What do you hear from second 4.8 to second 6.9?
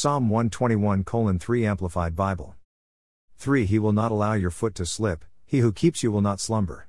slip, he who keeps you will not slumber.